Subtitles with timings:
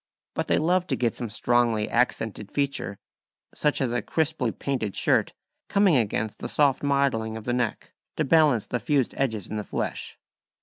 [0.33, 2.97] But they love to get some strongly accented feature,
[3.53, 5.31] such as a crisply painted shirt
[5.69, 9.63] coming against the soft modelling of the neck, to balance the fused edges in the
[9.63, 10.17] flesh.